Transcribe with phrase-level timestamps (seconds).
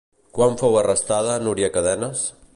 [0.37, 2.27] Quan fou arrestada Núria Cadenes?